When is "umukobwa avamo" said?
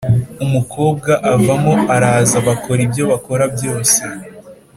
0.45-1.73